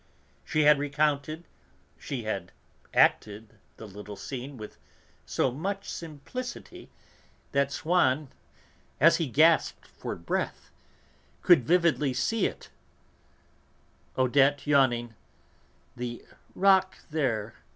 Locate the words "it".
12.47-12.71